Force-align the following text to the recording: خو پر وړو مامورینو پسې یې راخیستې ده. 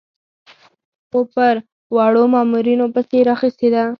خو 1.09 1.19
پر 1.33 1.55
وړو 1.95 2.23
مامورینو 2.33 2.85
پسې 2.93 3.15
یې 3.21 3.25
راخیستې 3.29 3.67
ده. 3.73 3.83